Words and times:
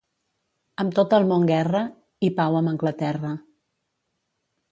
Amb 0.83 0.95
tot 0.99 1.11
el 1.17 1.27
món 1.31 1.45
guerra 1.49 1.81
i 2.29 2.31
pau 2.41 2.59
amb 2.61 2.73
Anglaterra. 2.73 3.35